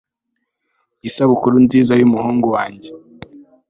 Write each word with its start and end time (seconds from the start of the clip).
isabukuru 1.07 1.55
nziza 1.65 1.93
yumuhungu 1.99 2.47
wanjye 2.55 2.89